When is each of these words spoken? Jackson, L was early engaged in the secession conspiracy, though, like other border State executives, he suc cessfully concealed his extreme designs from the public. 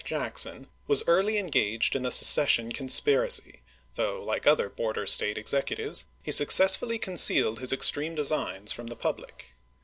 Jackson, 0.03 0.63
L 0.63 0.69
was 0.87 1.03
early 1.05 1.37
engaged 1.37 1.95
in 1.95 2.01
the 2.01 2.11
secession 2.11 2.71
conspiracy, 2.71 3.61
though, 3.93 4.23
like 4.23 4.47
other 4.47 4.67
border 4.67 5.05
State 5.05 5.37
executives, 5.37 6.07
he 6.23 6.31
suc 6.31 6.47
cessfully 6.47 6.99
concealed 6.99 7.59
his 7.59 7.71
extreme 7.71 8.15
designs 8.15 8.71
from 8.71 8.87
the 8.87 8.95
public. 8.95 9.53